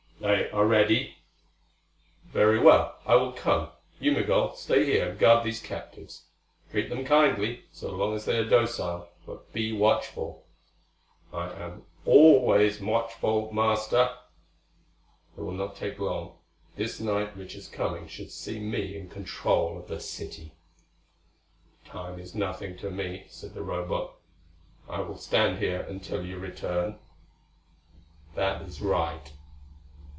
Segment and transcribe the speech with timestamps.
[0.21, 1.15] "They are ready."
[2.25, 3.69] "Very well, I will come.
[3.99, 6.25] You, Migul, stay here and guard these captives.
[6.69, 10.45] Treat them kindly so long as they are docile; but be watchful."
[11.33, 14.15] "I am always watchful, Master."
[15.35, 16.37] "It will not take long.
[16.75, 20.53] This night which is coming should see me in control of the city."
[21.85, 24.13] "Time is nothing to me," said the Robot.
[24.87, 26.99] "I will stand here until you return."
[28.35, 29.33] "That is right."